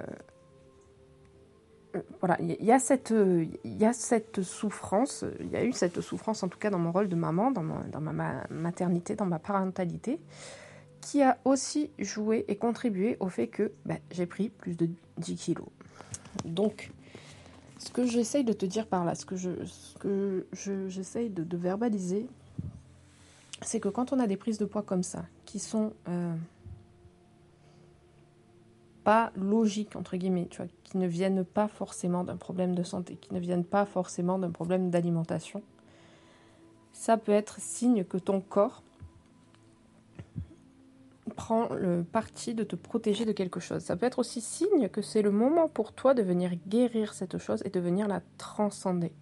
il 2.41 2.65
y, 2.65 2.73
a 2.73 2.79
cette, 2.79 4.43
souffrance, 4.43 5.25
il 5.41 5.51
y 5.51 5.57
a 5.57 5.65
eu 5.65 5.73
cette 5.73 6.01
souffrance 6.01 6.43
en 6.43 6.49
tout 6.49 6.59
cas 6.59 6.71
dans 6.71 6.79
mon 6.79 6.93
rôle 6.93 7.09
de 7.09 7.17
maman, 7.17 7.51
dans, 7.51 7.63
ma 7.63 8.45
maternité, 8.51 9.15
dans 9.15 9.27
ma 9.27 9.39
parentalité, 9.39 10.21
qui 11.01 11.23
a 11.23 11.39
aussi 11.45 11.91
joué 11.99 12.45
et 12.49 12.57
contribué 12.57 13.17
au 13.21 13.29
fait 13.29 13.47
que 13.47 13.73
ben, 13.85 13.99
j'ai 14.11 14.27
pris 14.27 14.49
plus 14.49 14.75
de 14.75 14.89
10 15.19 15.37
kilos. 15.37 15.69
Donc, 16.45 16.91
ce 17.79 17.91
que 17.91 18.07
j'essaye 18.07 18.45
de 18.45 18.53
te 18.53 18.67
dire 18.67 18.87
par 18.87 19.05
là, 19.05 19.15
ce 19.15 19.25
que 19.25 19.37
je, 19.37 20.89
j'essaye 20.89 21.31
de, 21.31 21.45
de, 21.45 21.57
verbaliser, 21.57 22.27
c'est 23.63 23.81
que 23.81 23.89
quand 23.89 24.13
on 24.13 24.19
a 24.19 24.27
des 24.27 24.37
prises 24.37 24.59
de 24.59 24.65
poids 24.65 24.83
comme 24.83 25.03
ça, 25.03 25.25
qui 25.45 25.59
sont 25.59 25.93
euh, 26.09 26.35
pas 29.07 29.31
entre 29.95 30.17
guillemets, 30.17 30.49
tu 30.51 30.57
vois, 30.57 30.67
qui 30.83 30.99
ne 30.99 31.07
viennent 31.07 31.45
pas 31.45 31.69
forcément 31.69 32.25
d'un 32.25 32.37
problème 32.37 32.75
de 32.75 32.83
santé, 32.83 33.15
qui 33.15 33.33
ne 33.33 33.39
viennent 33.39 33.65
pas 33.65 33.87
forcément 33.87 34.37
d'un 34.37 34.51
problème 34.51 34.91
d'alimentation, 34.91 35.63
ça 36.93 37.17
peut 37.17 37.31
être 37.31 37.61
signe 37.61 38.03
que 38.03 38.17
ton 38.17 38.41
corps 38.41 38.83
prend 41.37 41.69
le 41.73 42.03
parti 42.03 42.53
de 42.53 42.65
te 42.65 42.75
protéger 42.75 43.25
de 43.25 43.31
quelque 43.31 43.61
chose. 43.61 43.81
Ça 43.81 43.95
peut 43.95 44.07
être 44.07 44.19
aussi 44.19 44.41
signe 44.41 44.89
que 44.89 45.03
c'est 45.03 45.23
le 45.23 45.31
moment 45.31 45.69
pour 45.69 45.93
toi 45.93 46.13
de 46.13 46.23
venir 46.23 46.57
guérir 46.67 47.15
cette 47.15 47.39
chose 47.39 47.63
et 47.65 47.71
de 47.71 47.79
venir 47.79 48.09
la 48.09 48.23
transcender. 48.39 49.13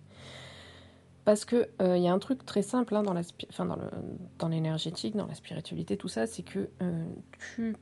Parce 1.26 1.44
que 1.44 1.68
il 1.80 1.86
euh, 1.86 1.98
y 1.98 2.08
a 2.08 2.12
un 2.14 2.18
truc 2.18 2.46
très 2.46 2.62
simple 2.62 2.96
hein, 2.96 3.02
dans, 3.02 3.14
enfin, 3.50 3.76
dans, 4.38 4.48
l'énergétique, 4.48 5.14
dans 5.14 5.26
la 5.26 5.34
spiritualité, 5.34 5.98
tout 5.98 6.08
ça, 6.08 6.26
c'est 6.26 6.42
que 6.42 6.70
euh, 6.80 7.04
tu, 7.54 7.76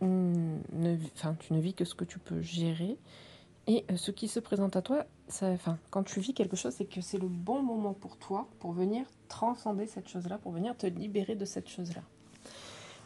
tu 0.00 1.52
ne 1.52 1.60
vis 1.60 1.74
que 1.74 1.84
ce 1.84 1.94
que 1.94 2.04
tu 2.04 2.18
peux 2.18 2.40
gérer. 2.40 2.98
Et 3.66 3.84
euh, 3.90 3.96
ce 3.96 4.10
qui 4.10 4.28
se 4.28 4.40
présente 4.40 4.76
à 4.76 4.82
toi, 4.82 5.06
ça, 5.28 5.48
enfin, 5.48 5.78
quand 5.90 6.02
tu 6.02 6.20
vis 6.20 6.34
quelque 6.34 6.56
chose, 6.56 6.74
c'est 6.74 6.84
que 6.84 7.00
c'est 7.00 7.18
le 7.18 7.28
bon 7.28 7.62
moment 7.62 7.94
pour 7.94 8.16
toi 8.18 8.46
pour 8.60 8.72
venir 8.72 9.06
transcender 9.28 9.86
cette 9.86 10.08
chose-là, 10.08 10.38
pour 10.38 10.52
venir 10.52 10.76
te 10.76 10.86
libérer 10.86 11.34
de 11.34 11.44
cette 11.44 11.68
chose-là. 11.68 12.02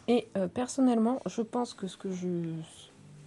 Et 0.09 0.29
euh, 0.37 0.49
personnellement, 0.49 1.21
je 1.27 1.43
pense 1.43 1.75
que 1.75 1.87
ce 1.87 1.97
que 1.97 2.11
je. 2.11 2.55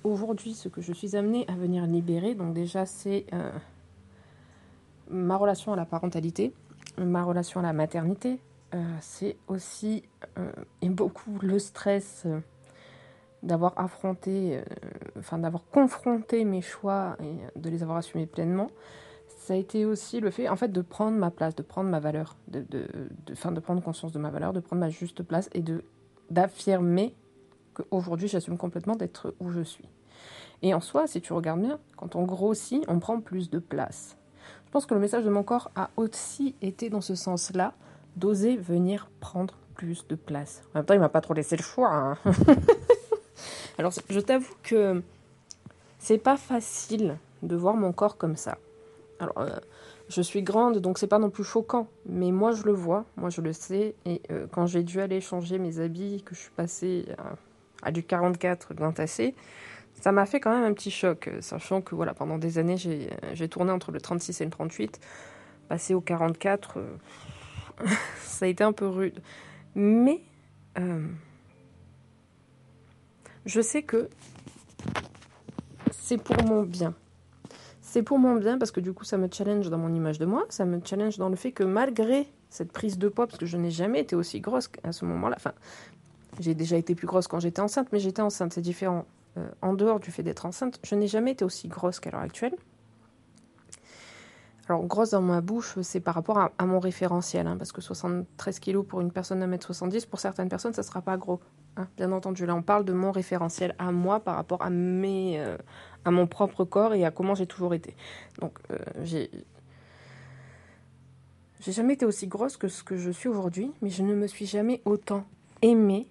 Aujourd'hui, 0.04 0.56
ce 0.56 0.68
que 0.68 0.82
je 0.82 0.94
suis 0.94 1.16
amenée 1.16 1.46
à 1.48 1.54
venir 1.54 1.86
libérer, 1.86 2.34
donc 2.34 2.54
déjà, 2.54 2.88
c'est 2.88 3.28
euh, 3.34 3.52
ma 5.10 5.38
relation 5.38 5.72
à 5.74 5.76
la 5.76 5.86
parentalité, 5.86 6.54
ma 6.98 7.24
relation 7.24 7.60
à 7.60 7.64
la 7.64 7.74
maternité. 7.74 8.40
C'est 9.02 9.36
aussi 9.50 10.02
et 10.82 10.88
beaucoup 10.88 11.38
le 11.42 11.60
stress 11.60 12.26
d'avoir 13.44 13.74
affronté, 13.78 14.62
enfin 15.18 15.38
d'avoir 15.40 15.64
confronté 15.72 16.46
mes 16.46 16.62
choix 16.62 17.18
et 17.24 17.60
de 17.60 17.70
les 17.70 17.82
avoir 17.82 17.98
assumés 17.98 18.28
pleinement 18.28 18.70
ça 19.42 19.54
a 19.56 19.58
été 19.58 19.86
aussi 19.86 20.20
le 20.20 20.30
fait 20.30 20.48
en 20.48 20.56
fait 20.56 20.72
de 20.72 20.82
prendre 20.82 21.18
ma 21.18 21.32
place, 21.32 21.56
de 21.56 21.64
prendre 21.64 21.90
ma 21.90 22.00
valeur, 22.00 22.36
de, 22.48 22.60
de, 22.70 22.86
de, 23.26 23.54
de 23.54 23.60
prendre 23.60 23.82
conscience 23.82 24.12
de 24.12 24.20
ma 24.20 24.30
valeur, 24.30 24.54
de 24.54 24.60
prendre 24.60 24.80
ma 24.80 24.90
juste 24.90 25.24
place 25.24 25.50
et 25.54 25.62
de 25.62 25.84
d'affirmer 26.30 27.16
qu'aujourd'hui 27.74 28.28
j'assume 28.28 28.58
complètement 28.58 28.96
d'être 28.96 29.34
où 29.40 29.50
je 29.50 29.62
suis. 29.62 29.90
Et 30.62 30.74
en 30.76 30.80
soi, 30.80 31.08
si 31.08 31.22
tu 31.22 31.34
regardes 31.34 31.62
bien, 31.62 31.80
quand 31.98 32.16
on 32.16 32.24
grossit, 32.24 32.86
on 32.88 33.00
prend 33.00 33.20
plus 33.20 33.50
de 33.50 33.58
place. 33.58 34.16
Je 34.66 34.72
pense 34.72 34.86
que 34.86 34.94
le 34.94 35.00
message 35.00 35.26
de 35.26 35.30
mon 35.30 35.44
corps 35.44 35.72
a 35.76 35.90
aussi 35.98 36.56
été 36.62 36.90
dans 36.90 37.02
ce 37.02 37.16
sens-là, 37.16 37.74
d'oser 38.16 38.58
venir 38.58 39.10
prendre 39.20 39.58
plus 39.74 40.08
de 40.08 40.16
place. 40.16 40.64
En 40.74 40.80
même 40.80 40.86
temps, 40.86 40.94
il 40.94 41.00
m'a 41.00 41.10
pas 41.10 41.22
trop 41.22 41.34
laissé 41.34 41.58
le 41.58 41.64
choix. 41.64 41.92
Hein. 41.92 42.18
Alors, 43.78 43.94
je 44.10 44.20
t'avoue 44.20 44.54
que 44.64 45.02
c'est 46.00 46.18
pas 46.18 46.38
facile 46.38 47.18
de 47.44 47.56
voir 47.56 47.76
mon 47.76 47.92
corps 47.92 48.18
comme 48.18 48.36
ça. 48.36 48.58
Alors, 49.20 49.38
euh, 49.38 49.50
je 50.10 50.22
suis 50.22 50.42
grande, 50.42 50.80
donc 50.80 50.98
c'est 50.98 51.08
pas 51.08 51.20
non 51.20 51.30
plus 51.30 51.44
choquant. 51.44 51.88
Mais 52.06 52.32
moi, 52.32 52.52
je 52.52 52.64
le 52.64 52.74
vois, 52.74 53.06
moi, 53.18 53.30
je 53.30 53.42
le 53.42 53.54
sais. 53.54 53.96
Et 54.06 54.22
euh, 54.32 54.48
quand 54.52 54.66
j'ai 54.66 54.84
dû 54.84 55.00
aller 55.00 55.22
changer 55.22 55.60
mes 55.60 55.80
habits, 55.80 56.24
que 56.24 56.36
je 56.36 56.42
suis 56.42 56.52
passée 56.52 57.06
à, 57.84 57.92
du 57.92 58.04
44 58.04 58.74
d'un 58.74 58.92
tassé, 58.92 59.36
ça 59.94 60.12
m'a 60.12 60.26
fait 60.26 60.40
quand 60.40 60.52
même 60.52 60.64
un 60.64 60.74
petit 60.74 60.92
choc, 60.92 61.30
sachant 61.42 61.82
que 61.82 61.94
voilà, 61.96 62.14
pendant 62.14 62.38
des 62.38 62.58
années, 62.58 62.78
j'ai 62.78 63.50
tourné 63.50 63.72
entre 63.72 63.92
le 63.92 64.02
36 64.02 64.42
et 64.42 64.46
le 64.46 64.52
38. 64.52 65.00
Passer 65.70 65.94
au 65.94 66.02
44, 66.02 66.78
euh, 66.78 66.98
ça 68.24 68.46
a 68.46 68.48
été 68.48 68.64
un 68.64 68.74
peu 68.74 68.88
rude. 68.88 69.22
Mais 69.76 70.22
je 73.46 73.62
sais 73.62 73.84
que 73.84 74.10
c'est 75.92 76.18
pour 76.18 76.44
mon 76.44 76.64
bien. 76.64 76.94
C'est 77.82 78.04
pour 78.04 78.20
mon 78.20 78.36
bien 78.36 78.58
parce 78.58 78.72
que 78.72 78.80
du 78.80 78.94
coup 78.94 79.04
ça 79.04 79.18
me 79.18 79.28
challenge 79.32 79.70
dans 79.70 79.78
mon 79.78 79.94
image 79.94 80.20
de 80.20 80.26
moi, 80.26 80.46
ça 80.50 80.66
me 80.66 80.80
challenge 80.84 81.18
dans 81.18 81.30
le 81.30 81.36
fait 81.36 81.52
que 81.52 81.64
malgré 81.64 82.28
cette 82.50 82.72
prise 82.72 82.98
de 82.98 83.10
poids, 83.10 83.28
parce 83.28 83.38
que 83.38 83.46
je 83.46 83.58
n'ai 83.58 83.72
jamais 83.72 84.02
été 84.02 84.16
aussi 84.16 84.40
grosse 84.40 84.70
à 84.84 84.92
ce 84.92 85.06
moment-là, 85.06 85.36
enfin 85.38 85.54
j'ai 86.40 86.56
déjà 86.56 86.78
été 86.78 86.96
plus 86.96 87.08
grosse 87.08 87.28
quand 87.28 87.40
j'étais 87.40 87.62
enceinte, 87.62 87.90
mais 87.92 88.00
j'étais 88.00 88.22
enceinte, 88.22 88.54
c'est 88.54 88.62
différent. 88.62 89.06
Euh, 89.38 89.48
en 89.62 89.74
dehors 89.74 90.00
du 90.00 90.12
fait 90.12 90.24
d'être 90.24 90.46
enceinte, 90.46 90.80
je 90.84 90.96
n'ai 90.96 91.08
jamais 91.08 91.32
été 91.32 91.46
aussi 91.46 91.68
grosse 91.68 92.00
qu'à 92.00 92.12
l'heure 92.12 92.22
actuelle. 92.22 92.56
Alors, 94.68 94.86
grosse 94.86 95.12
dans 95.12 95.22
ma 95.22 95.42
bouche, 95.42 95.78
c'est 95.82 96.00
par 96.00 96.16
rapport 96.16 96.38
à, 96.38 96.66
mon 96.66 96.80
référentiel, 96.80 97.48
hein, 97.48 97.58
parce 97.58 97.72
que 97.72 97.82
73 97.82 98.60
kg 98.60 98.82
pour 98.84 99.02
une 99.02 99.12
personne 99.12 99.40
de 99.40 99.46
1m70, 99.46 100.08
pour 100.08 100.20
certaines 100.20 100.50
personnes, 100.50 100.74
ça 100.74 100.82
ne 100.82 100.88
sera 100.88 101.02
pas 101.02 101.18
gros. 101.18 101.42
Hein, 101.78 101.88
bien 101.96 102.12
entendu, 102.12 102.46
là, 102.46 102.54
on 102.56 102.62
parle 102.62 102.84
de 102.84 102.94
mon 102.94 103.12
référentiel 103.12 103.76
à 103.80 103.92
moi 103.92 104.20
par 104.20 104.36
rapport 104.36 104.62
à, 104.62 104.70
mes, 104.70 105.40
euh, 105.40 105.58
à 106.04 106.12
mon 106.12 106.28
propre 106.28 106.66
corps 106.66 106.94
et 106.94 107.06
à 107.06 107.12
comment 107.12 107.34
j'ai 107.34 107.48
toujours 107.48 107.74
été. 107.74 107.96
Donc, 108.40 108.60
euh, 108.72 108.78
j'ai. 109.04 109.30
J'ai 111.62 111.72
jamais 111.72 111.94
été 111.94 112.08
aussi 112.08 112.26
grosse 112.26 112.58
que 112.58 112.68
ce 112.68 112.84
que 112.84 112.98
je 112.98 113.12
suis 113.12 113.30
aujourd'hui, 113.30 113.72
mais 113.84 113.90
je 113.92 114.02
ne 114.02 114.16
me 114.16 114.26
suis 114.26 114.48
jamais 114.48 114.82
autant 114.84 115.26
aimée 115.62 116.08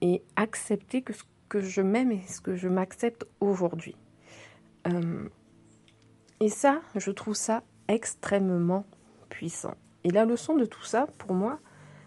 et 0.00 0.22
acceptée 0.34 1.02
que 1.02 1.12
ce 1.12 1.24
que 1.50 1.60
je 1.60 1.82
m'aime 1.82 2.10
et 2.10 2.22
ce 2.26 2.40
que 2.40 2.56
je 2.56 2.68
m'accepte 2.68 3.26
aujourd'hui. 3.40 3.96
Euh, 4.88 5.28
et 6.40 6.48
ça, 6.48 6.80
je 6.96 7.10
trouve 7.10 7.34
ça 7.34 7.62
extrêmement 7.86 8.86
puissant. 9.28 9.74
Et 10.04 10.10
la 10.10 10.24
leçon 10.24 10.56
de 10.56 10.64
tout 10.64 10.84
ça, 10.84 11.06
pour 11.18 11.34
moi, 11.34 11.58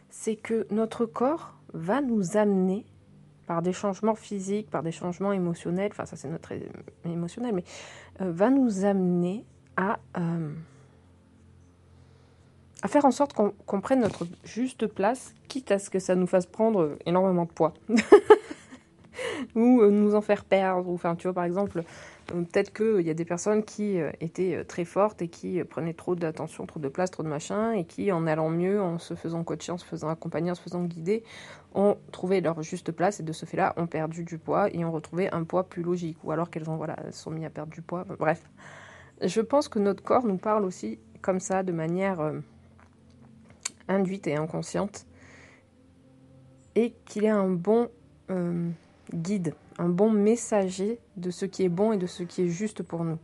c'est 0.10 0.36
que 0.36 0.66
notre 0.72 1.06
corps 1.06 1.56
va 1.74 2.02
nous 2.02 2.36
amener 2.36 2.86
par 3.48 3.62
des 3.62 3.74
changements 3.74 4.16
physiques, 4.16 4.70
par 4.70 4.84
des 4.84 4.92
changements 4.92 5.32
émotionnels, 5.32 5.89
enfin 5.92 6.06
ça 6.06 6.16
c'est 6.16 6.27
notre 6.27 6.51
émotionnel, 7.06 7.56
mais 7.56 7.63
euh, 8.22 8.32
va 8.32 8.50
nous 8.50 8.86
amener 8.86 9.46
à, 9.77 10.00
euh, 10.18 10.54
à 12.84 12.88
faire 12.88 13.06
en 13.06 13.12
sorte 13.12 13.34
qu'on 13.34 13.82
prenne 13.82 14.01
notre 14.01 14.27
juste 14.44 14.86
place, 14.86 15.34
quitte 15.48 15.72
à 15.72 15.80
ce 15.80 15.89
que 15.89 16.00
ça 16.00 16.16
nous 16.16 16.27
fasse 16.27 16.46
prendre 16.46 16.98
énormément 17.06 17.46
de 17.46 17.51
poids. 17.51 17.74
ou 19.56 19.82
euh, 19.82 19.89
nous 19.89 20.16
en 20.16 20.22
faire 20.22 20.46
perdre. 20.46 20.88
Ou, 20.89 20.94
enfin, 20.94 21.16
tu 21.16 21.24
vois, 21.27 21.34
par 21.34 21.44
exemple, 21.44 21.84
peut-être 22.28 22.74
qu'il 22.74 23.06
y 23.06 23.10
a 23.10 23.14
des 23.14 23.26
personnes 23.26 23.64
qui 23.64 24.00
euh, 24.00 24.12
étaient 24.22 24.64
très 24.66 24.86
fortes 24.86 25.22
et 25.22 25.28
qui 25.28 25.64
prenaient 25.64 25.94
trop 25.94 26.16
d'attention, 26.16 26.66
trop 26.66 26.80
de 26.80 26.90
place, 26.90 27.12
trop 27.12 27.24
de 27.24 27.28
machin, 27.28 27.72
et 27.72 27.86
qui, 27.86 28.12
en 28.12 28.28
allant 28.28 28.50
mieux, 28.50 28.82
en 28.82 28.98
se 29.00 29.16
faisant 29.16 29.44
coacher, 29.44 29.72
en 29.72 29.78
se 29.78 29.86
faisant 29.86 30.10
accompagner, 30.10 30.52
en 30.52 30.56
se 30.56 30.62
faisant 30.62 30.84
guider, 30.84 31.24
ont 31.74 31.98
trouvé 32.12 32.42
leur 32.42 32.62
juste 32.62 32.92
place 32.92 33.20
et 33.20 33.24
de 33.24 33.32
ce 33.32 33.46
fait-là 33.46 33.74
ont 33.78 33.88
perdu 33.88 34.24
du 34.24 34.38
poids 34.38 34.70
et 34.74 34.84
ont 34.84 34.92
retrouvé 34.92 35.30
un 35.32 35.44
poids 35.44 35.64
plus 35.68 35.84
logique. 35.84 36.18
Ou 36.24 36.32
alors 36.32 36.50
qu'elles 36.50 36.70
ont 36.70 36.78
voilà, 36.78 36.98
sont 37.12 37.32
mis 37.32 37.46
à 37.46 37.50
perdre 37.50 37.72
du 37.72 37.82
poids. 37.82 38.06
Bref. 38.20 38.44
Je 39.22 39.42
pense 39.42 39.68
que 39.68 39.80
notre 39.80 40.04
corps 40.04 40.26
nous 40.26 40.38
parle 40.38 40.64
aussi 40.64 41.00
comme 41.22 41.40
ça, 41.40 41.64
de 41.64 41.72
manière 41.72 42.20
induite 43.88 44.28
et 44.28 44.36
inconsciente, 44.36 45.08
et 46.76 46.94
qu'il 47.06 47.26
est 47.26 47.30
un 47.30 47.50
bon 47.50 47.90
guide, 49.12 49.56
un 49.78 49.90
bon 49.90 50.12
messager 50.12 51.00
de 51.16 51.32
ce 51.32 51.46
qui 51.46 51.64
est 51.64 51.70
bon 51.70 51.92
et 51.92 51.98
de 51.98 52.08
ce 52.08 52.24
qui 52.24 52.44
est 52.44 52.50
juste 52.50 52.84
pour 52.84 53.04
nous. 53.04 53.20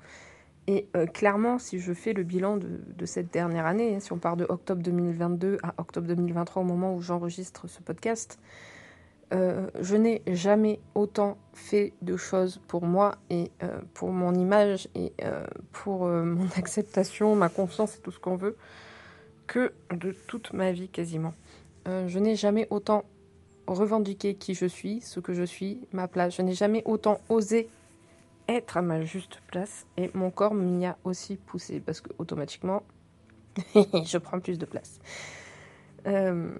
Et 0.68 0.88
euh, 0.96 1.06
clairement, 1.06 1.60
si 1.60 1.80
je 1.80 1.94
fais 1.94 2.14
le 2.14 2.24
bilan 2.24 2.58
de, 2.58 3.06
cette 3.06 3.34
dernière 3.34 3.66
année, 3.66 3.96
hein, 3.96 4.00
si 4.00 4.14
on 4.14 4.18
part 4.18 4.38
de 4.38 4.46
octobre 4.48 4.82
2022 4.82 5.58
à 5.62 5.74
octobre 5.78 6.08
2023 6.08 6.62
au 6.62 6.66
moment 6.66 6.96
où 6.96 7.02
j'enregistre 7.02 7.68
ce 7.68 7.82
podcast, 7.82 8.40
euh, 9.34 9.68
je 9.82 9.96
n'ai 9.96 10.22
jamais 10.28 10.80
autant 10.96 11.38
fait 11.54 11.94
de 12.02 12.16
choses 12.16 12.62
pour 12.68 12.86
moi 12.86 13.16
et 13.30 13.52
euh, 13.62 13.82
pour 13.94 14.12
mon 14.12 14.34
image 14.34 14.88
et 14.96 15.12
pour 15.74 16.08
mon 16.08 16.48
acceptation, 16.56 17.36
ma 17.36 17.50
confiance 17.50 17.98
et 17.98 18.00
tout 18.00 18.12
ce 18.12 18.20
qu'on 18.20 18.38
veut 18.38 18.56
que 19.48 19.74
de 19.92 20.14
toute 20.28 20.54
ma 20.54 20.72
vie 20.72 20.88
quasiment. 20.88 21.34
je 21.86 22.18
n'ai 22.20 22.38
jamais 22.38 22.68
autant 22.70 23.04
revendiquer 23.68 24.36
qui 24.36 24.54
je 24.54 24.66
suis, 24.66 25.02
ce 25.02 25.20
que 25.20 25.34
je 25.34 25.44
suis, 25.44 25.80
ma 25.92 26.08
place. 26.08 26.36
Je 26.36 26.42
n'ai 26.42 26.54
jamais 26.54 26.84
autant 26.86 27.20
osé 27.30 27.70
être 28.48 28.78
à 28.78 28.82
ma 28.82 29.02
juste 29.04 29.40
place 29.48 29.86
et 29.98 30.12
mon 30.14 30.30
corps 30.30 30.54
m'y 30.54 30.86
a 30.86 30.98
aussi 31.04 31.38
poussé 31.38 31.80
parce 31.80 32.02
que 32.02 32.10
automatiquement 32.18 32.84
je 33.76 34.18
prends 34.18 34.40
plus 34.40 34.58
de 34.58 34.66
place. 34.66 35.00
Euh, 36.08 36.54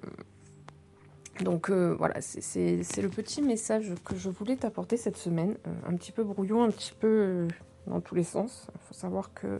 donc 1.42 1.70
euh, 1.70 1.96
voilà, 1.98 2.22
c'est 2.22 3.02
le 3.02 3.10
petit 3.10 3.42
message 3.42 3.92
que 4.06 4.16
je 4.16 4.30
voulais 4.30 4.56
t'apporter 4.56 4.98
cette 4.98 5.18
semaine, 5.18 5.58
euh, 5.68 5.72
un 5.90 5.96
petit 5.96 6.12
peu 6.12 6.24
brouillon, 6.24 6.64
un 6.64 6.70
petit 6.70 6.94
peu 6.98 7.48
dans 7.88 8.00
tous 8.02 8.16
les 8.16 8.24
sens. 8.24 8.68
Il 8.76 8.88
faut 8.88 8.94
savoir 8.94 9.34
que 9.34 9.60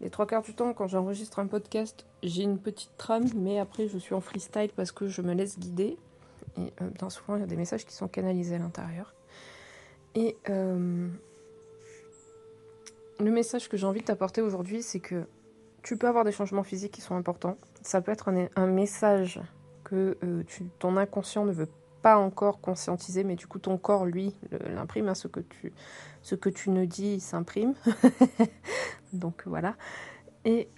les 0.00 0.10
trois 0.10 0.26
quarts 0.26 0.42
du 0.42 0.54
temps, 0.54 0.72
quand 0.72 0.86
j'enregistre 0.86 1.40
un 1.40 1.46
podcast, 1.46 2.06
j'ai 2.22 2.42
une 2.42 2.58
petite 2.58 2.96
trame, 2.96 3.26
mais 3.34 3.58
après 3.58 3.88
je 3.88 3.98
suis 3.98 4.14
en 4.14 4.20
freestyle 4.20 4.70
parce 4.76 4.92
que 4.92 5.08
je 5.08 5.20
me 5.22 5.34
laisse 5.34 5.58
guider. 5.58 5.96
Et 6.58 6.72
euh, 6.80 6.88
bien 6.90 7.10
souvent, 7.10 7.36
il 7.36 7.40
y 7.40 7.42
a 7.42 7.46
des 7.46 7.56
messages 7.56 7.84
qui 7.84 7.94
sont 7.94 8.08
canalisés 8.08 8.56
à 8.56 8.58
l'intérieur. 8.58 9.14
Et 10.14 10.36
euh, 10.48 11.08
le 13.20 13.30
message 13.30 13.68
que 13.68 13.76
j'ai 13.76 13.86
envie 13.86 14.00
de 14.00 14.06
t'apporter 14.06 14.40
aujourd'hui, 14.40 14.82
c'est 14.82 15.00
que 15.00 15.24
tu 15.82 15.96
peux 15.96 16.08
avoir 16.08 16.24
des 16.24 16.32
changements 16.32 16.62
physiques 16.62 16.92
qui 16.92 17.00
sont 17.00 17.14
importants. 17.14 17.56
Ça 17.82 18.00
peut 18.00 18.12
être 18.12 18.30
un, 18.56 18.66
message 18.66 19.40
que 19.84 20.16
euh, 20.24 20.42
ton 20.78 20.96
inconscient 20.96 21.44
ne 21.44 21.52
veut 21.52 21.68
pas 22.02 22.16
encore 22.16 22.60
conscientiser, 22.60 23.24
mais 23.24 23.36
du 23.36 23.46
coup 23.46 23.58
ton 23.58 23.78
corps, 23.78 24.06
lui, 24.06 24.34
l'imprime. 24.68 25.08
Hein, 25.08 25.14
ce, 25.14 25.28
que 25.28 25.40
tu, 25.40 25.72
ce 26.22 26.34
que 26.34 26.48
tu 26.48 26.70
ne 26.70 26.84
dis, 26.84 27.20
s'imprime. 27.20 27.74
Donc 29.12 29.42
voilà. 29.46 29.76
Et 30.44 30.68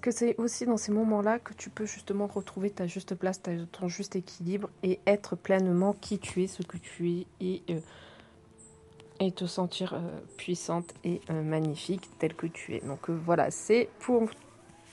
que 0.00 0.10
c'est 0.10 0.36
aussi 0.38 0.66
dans 0.66 0.76
ces 0.76 0.92
moments-là 0.92 1.38
que 1.38 1.54
tu 1.54 1.70
peux 1.70 1.86
justement 1.86 2.26
retrouver 2.26 2.70
ta 2.70 2.86
juste 2.86 3.14
place, 3.14 3.40
ton 3.72 3.88
juste 3.88 4.16
équilibre 4.16 4.68
et 4.82 5.00
être 5.06 5.36
pleinement 5.36 5.92
qui 5.92 6.18
tu 6.18 6.44
es, 6.44 6.46
ce 6.46 6.62
que 6.62 6.76
tu 6.76 7.10
es 7.10 7.26
et, 7.40 7.62
euh, 7.70 9.30
te 9.30 9.46
sentir 9.46 9.94
euh, 9.94 10.20
puissante 10.36 10.94
et 11.04 11.20
magnifique 11.32 12.08
telle 12.18 12.34
que 12.34 12.46
tu 12.46 12.74
es. 12.74 12.80
Donc 12.80 13.10
voilà, 13.10 13.50
c'est 13.50 13.88
pour 13.98 14.28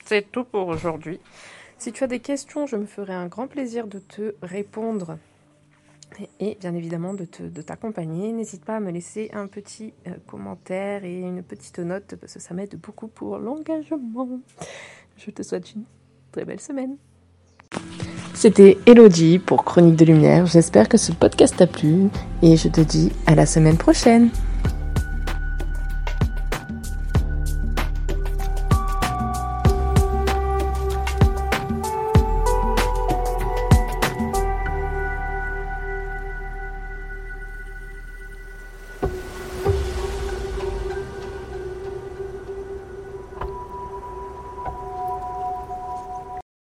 c'est 0.05 0.31
tout 0.31 0.43
pour 0.43 0.67
aujourd'hui. 0.67 1.19
Si 1.77 1.91
tu 1.91 2.03
as 2.03 2.07
des 2.07 2.19
questions, 2.19 2.67
je 2.67 2.75
me 2.75 2.85
ferai 2.85 3.13
un 3.13 3.27
grand 3.27 3.47
plaisir 3.47 3.87
de 3.87 3.99
te 3.99 4.35
répondre 4.41 5.17
et 6.39 6.57
bien 6.59 6.73
évidemment 6.73 7.13
de, 7.13 7.25
t'accompagner. 7.61 8.31
N'hésite 8.31 8.63
pas 8.63 8.77
à 8.77 8.79
me 8.79 8.91
laisser 8.91 9.29
un 9.33 9.47
petit 9.47 9.93
euh, 10.07 10.11
commentaire 10.27 11.03
et 11.03 11.19
une 11.19 11.43
petite 11.43 11.79
note 11.79 12.15
parce 12.19 12.33
que 12.33 12.39
ça 12.39 12.53
m'aide 12.53 12.79
beaucoup 12.81 13.07
pour 13.07 13.37
l'engagement. 13.37 14.39
Je 15.17 15.31
te 15.31 15.43
souhaite 15.43 15.73
une 15.73 15.83
très 16.31 16.45
belle 16.45 16.59
semaine. 16.59 16.97
C'était 18.33 18.77
Elodie 18.85 19.39
pour 19.39 19.63
Chronique 19.63 19.95
de 19.95 20.05
Lumière. 20.05 20.45
J'espère 20.45 20.89
que 20.89 20.97
ce 20.97 21.11
podcast 21.11 21.55
t'a 21.57 21.67
plu 21.67 22.09
et 22.41 22.57
je 22.57 22.67
te 22.67 22.81
dis 22.81 23.11
à 23.25 23.35
la 23.35 23.45
semaine 23.45 23.77
prochaine. 23.77 24.29